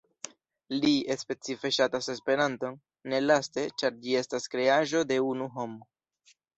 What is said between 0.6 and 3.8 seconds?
Li "specife ŝatas Esperanton", ne laste,